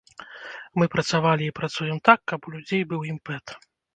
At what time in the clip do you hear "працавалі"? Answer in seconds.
0.95-1.43